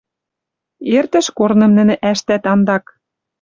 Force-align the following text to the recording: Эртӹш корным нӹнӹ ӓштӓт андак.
Эртӹш 0.97 1.27
корным 1.37 1.71
нӹнӹ 1.77 1.95
ӓштӓт 2.11 2.43
андак. 2.53 2.85